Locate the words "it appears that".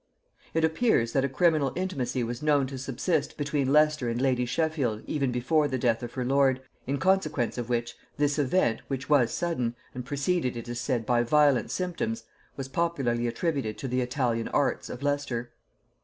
0.55-1.23